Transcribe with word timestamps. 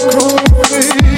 cool 0.00 0.38
breeze. 0.70 1.17